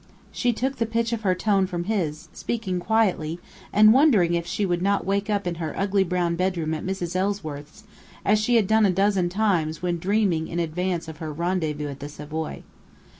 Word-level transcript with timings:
She 0.31 0.51
took 0.51 0.77
the 0.77 0.87
pitch 0.87 1.13
of 1.13 1.21
her 1.21 1.35
tone 1.35 1.67
from 1.67 1.83
his, 1.83 2.27
speaking 2.33 2.79
quietly, 2.79 3.39
and 3.71 3.93
wondering 3.93 4.33
if 4.33 4.47
she 4.47 4.65
would 4.65 4.81
not 4.81 5.05
wake 5.05 5.29
up 5.29 5.45
in 5.45 5.53
her 5.61 5.77
ugly 5.77 6.03
brown 6.03 6.35
bedroom 6.35 6.73
at 6.73 6.83
Mrs. 6.83 7.15
Ellsworth's, 7.15 7.83
as 8.25 8.39
she 8.39 8.55
had 8.55 8.65
done 8.65 8.87
a 8.87 8.91
dozen 8.91 9.29
times 9.29 9.83
when 9.83 9.99
dreaming 9.99 10.47
in 10.47 10.57
advance 10.59 11.07
of 11.07 11.17
her 11.17 11.31
rendezvous 11.31 11.87
at 11.89 11.99
the 11.99 12.09
Savoy. 12.09 12.63